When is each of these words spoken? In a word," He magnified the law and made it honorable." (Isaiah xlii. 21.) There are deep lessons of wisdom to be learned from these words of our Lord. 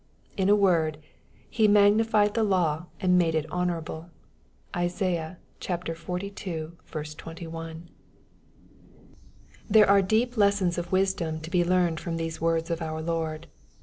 In 0.35 0.49
a 0.49 0.55
word," 0.55 0.97
He 1.47 1.67
magnified 1.67 2.33
the 2.33 2.43
law 2.43 2.87
and 2.99 3.19
made 3.19 3.35
it 3.35 3.45
honorable." 3.51 4.09
(Isaiah 4.75 5.37
xlii. 5.63 6.29
21.) 7.15 7.89
There 9.69 9.87
are 9.87 10.01
deep 10.01 10.37
lessons 10.37 10.79
of 10.79 10.91
wisdom 10.91 11.39
to 11.41 11.51
be 11.51 11.63
learned 11.63 11.99
from 11.99 12.17
these 12.17 12.41
words 12.41 12.71
of 12.71 12.81
our 12.81 12.99
Lord. 13.03 13.45